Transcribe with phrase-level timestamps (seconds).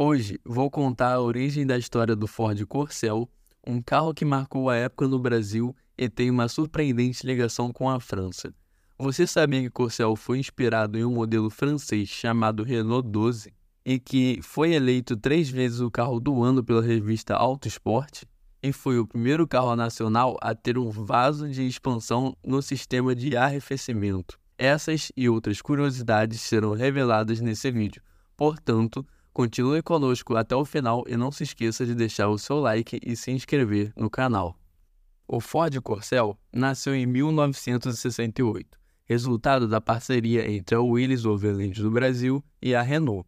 [0.00, 3.28] Hoje vou contar a origem da história do Ford Corcel,
[3.66, 7.98] um carro que marcou a época no Brasil e tem uma surpreendente ligação com a
[7.98, 8.54] França.
[8.96, 13.52] Você sabia que Corcel foi inspirado em um modelo francês chamado Renault 12
[13.84, 18.22] e que foi eleito três vezes o carro do ano pela revista Auto Sport?
[18.62, 23.36] E foi o primeiro carro nacional a ter um vaso de expansão no sistema de
[23.36, 24.38] arrefecimento.
[24.56, 28.00] Essas e outras curiosidades serão reveladas nesse vídeo.
[28.36, 29.04] Portanto,
[29.38, 33.14] Continue conosco até o final e não se esqueça de deixar o seu like e
[33.14, 34.58] se inscrever no canal.
[35.28, 42.42] O Ford Corcel nasceu em 1968, resultado da parceria entre a Willys Overland do Brasil
[42.60, 43.24] e a Renault.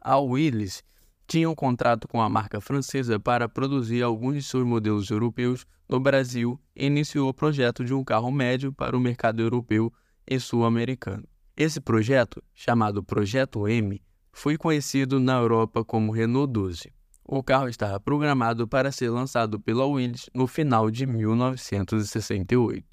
[0.00, 0.84] A Willys
[1.26, 5.98] tinha um contrato com a marca francesa para produzir alguns de seus modelos europeus no
[5.98, 9.92] Brasil e iniciou o projeto de um carro médio para o mercado europeu
[10.24, 11.24] e sul-americano.
[11.56, 14.00] Esse projeto, chamado Projeto M,
[14.38, 16.92] foi conhecido na Europa como Renault 12.
[17.24, 22.86] O carro estava programado para ser lançado pela Willys no final de 1968.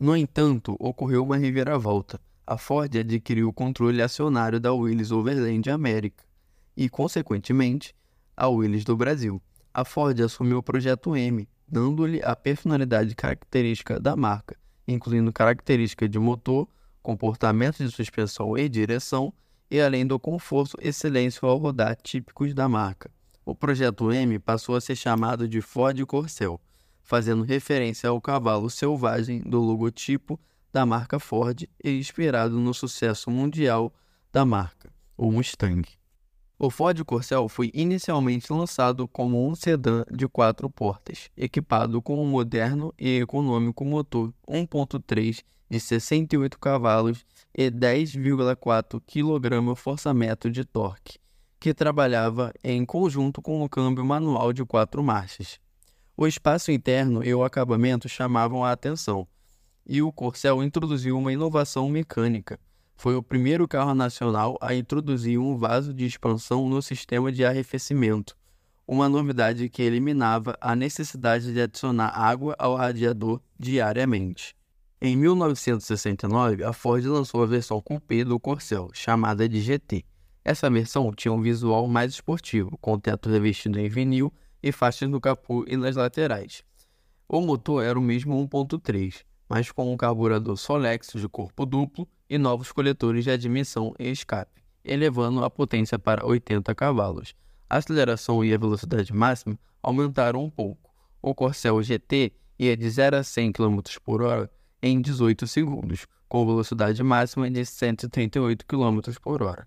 [0.00, 2.18] No entanto, ocorreu uma reviravolta.
[2.46, 6.24] A Ford adquiriu o controle acionário da Willys Overland América
[6.74, 7.94] e, consequentemente,
[8.34, 9.42] a Willys do Brasil.
[9.74, 16.18] A Ford assumiu o projeto M, dando-lhe a personalidade característica da marca, incluindo características de
[16.18, 16.66] motor,
[17.02, 19.30] comportamento de suspensão e direção
[19.70, 23.10] e além do conforto e silêncio ao rodar típicos da marca.
[23.44, 26.60] O projeto M passou a ser chamado de Ford Corcel,
[27.02, 30.38] fazendo referência ao cavalo selvagem do logotipo
[30.72, 33.92] da marca Ford e inspirado no sucesso mundial
[34.32, 35.88] da marca, o Mustang.
[36.58, 42.26] O Ford Corcel foi inicialmente lançado como um sedã de quatro portas, equipado com um
[42.26, 47.24] moderno e econômico motor 1.3 de 68 cavalos
[47.54, 51.18] e 10,4 kgfm de torque,
[51.60, 55.58] que trabalhava em conjunto com o câmbio manual de quatro marchas.
[56.16, 59.26] O espaço interno e o acabamento chamavam a atenção,
[59.86, 62.58] e o Corcel introduziu uma inovação mecânica
[62.98, 68.36] foi o primeiro carro nacional a introduzir um vaso de expansão no sistema de arrefecimento,
[68.88, 74.56] uma novidade que eliminava a necessidade de adicionar água ao radiador diariamente.
[75.00, 80.04] Em 1969, a Ford lançou a versão coupé do Corcel, chamada de GT.
[80.44, 85.20] Essa versão tinha um visual mais esportivo, com teto revestido em vinil e faixas no
[85.20, 86.64] capô e nas laterais.
[87.28, 92.36] O motor era o mesmo 1.3, mas com um carburador Solex de corpo duplo e
[92.36, 97.36] novos coletores de admissão e escape, elevando a potência para 80 cavalos.
[97.70, 100.90] A aceleração e a velocidade máxima aumentaram um pouco.
[101.22, 104.50] O Corcel GT ia de 0 a 100 km por hora
[104.82, 109.66] em 18 segundos, com velocidade máxima de 138 km por hora.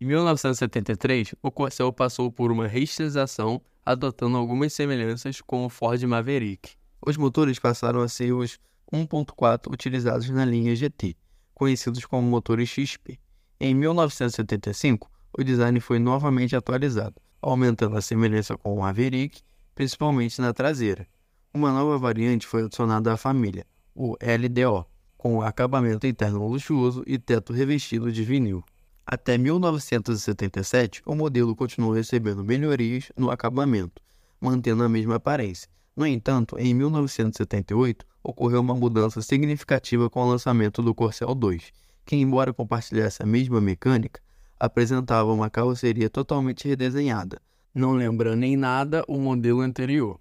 [0.00, 6.76] Em 1973, o Corcel passou por uma reestilização, adotando algumas semelhanças com o Ford Maverick.
[7.04, 8.58] Os motores passaram a ser os
[8.92, 11.16] 1.4 utilizados na linha GT,
[11.54, 13.18] conhecidos como motores XP.
[13.60, 19.42] Em 1975, o design foi novamente atualizado, aumentando a semelhança com o Maverick,
[19.74, 21.06] principalmente na traseira.
[21.52, 23.66] Uma nova variante foi adicionada à família,
[23.98, 24.86] o LDO,
[25.16, 28.62] com acabamento interno luxuoso e teto revestido de vinil.
[29.04, 34.00] Até 1977, o modelo continuou recebendo melhorias no acabamento,
[34.40, 35.68] mantendo a mesma aparência.
[35.96, 41.72] No entanto, em 1978, ocorreu uma mudança significativa com o lançamento do Corcel 2,
[42.06, 44.20] que, embora compartilhasse a mesma mecânica,
[44.60, 47.40] apresentava uma carroceria totalmente redesenhada,
[47.74, 50.20] não lembrando em nada o modelo anterior.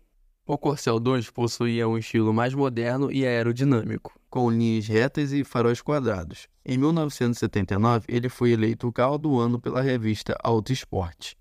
[0.50, 5.82] O Corcel 2 possuía um estilo mais moderno e aerodinâmico, com linhas retas e faróis
[5.82, 6.48] quadrados.
[6.66, 11.34] Em 1979, ele foi eleito o carro do ano pela revista Auto Sport.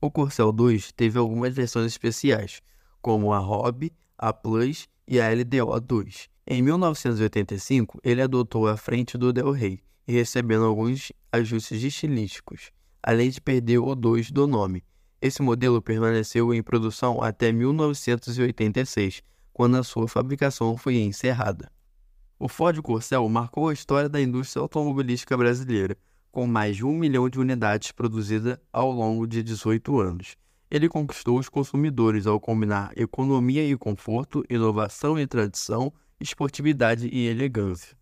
[0.00, 2.60] O Corcel 2 teve algumas versões especiais,
[3.00, 6.26] como a Hobby, a Plus e a LDO2.
[6.44, 9.78] Em 1985, ele adotou a frente do Del Rey,
[10.08, 14.82] recebendo alguns ajustes estilísticos, além de perder o 2 do nome.
[15.22, 19.22] Esse modelo permaneceu em produção até 1986,
[19.52, 21.70] quando a sua fabricação foi encerrada.
[22.38, 25.94] O Ford Corcel marcou a história da indústria automobilística brasileira,
[26.32, 30.36] com mais de um milhão de unidades produzidas ao longo de 18 anos.
[30.70, 37.99] Ele conquistou os consumidores ao combinar economia e conforto, inovação e tradição, esportividade e elegância.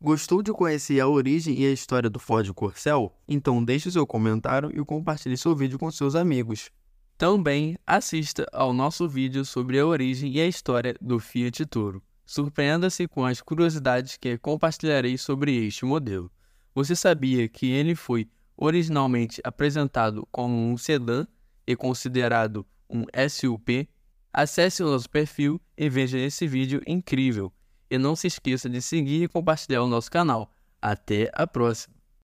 [0.00, 3.12] Gostou de conhecer a origem e a história do Ford Corcel?
[3.26, 6.70] Então deixe seu comentário e compartilhe seu vídeo com seus amigos.
[7.16, 12.00] Também assista ao nosso vídeo sobre a origem e a história do Fiat Toro.
[12.24, 16.30] Surpreenda-se com as curiosidades que compartilharei sobre este modelo.
[16.72, 21.26] Você sabia que ele foi originalmente apresentado como um sedã
[21.66, 23.88] e considerado um SUP,
[24.32, 27.52] acesse o nosso perfil e veja esse vídeo incrível.
[27.90, 30.50] E não se esqueça de seguir e compartilhar o nosso canal.
[30.80, 31.97] Até a próxima!